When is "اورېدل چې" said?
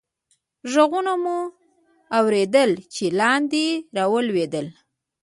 2.17-3.05